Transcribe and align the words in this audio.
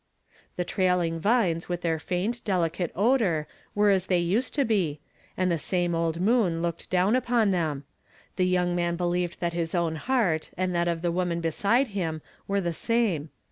The 0.55 0.65
trailing 0.65 1.19
vines 1.19 1.69
with 1.69 1.81
their 1.81 1.99
faint, 1.99 2.43
delicate 2.43 2.91
o(h)r 2.95 3.45
were 3.75 3.91
as 3.91 4.07
they 4.07 4.25
nsed 4.25 4.49
to 4.53 4.65
he, 4.65 4.99
and 5.37 5.51
the 5.51 5.59
same 5.59 5.93
old 5.93 6.19
moon 6.19 6.59
looked 6.59 6.89
down 6.89 7.13
npon 7.13 7.51
them; 7.51 7.83
the 8.35 8.47
young 8.47 8.75
man 8.75 8.95
believed 8.95 9.39
that 9.41 9.53
his 9.53 9.75
own 9.75 9.97
heart 9.97 10.49
and 10.57 10.73
tiiat 10.73 10.87
of 10.91 11.03
the 11.03 11.11
woman 11.11 11.39
beside 11.39 11.89
him 11.89 12.23
were 12.47 12.59
the 12.61 12.73
same. 12.73 13.29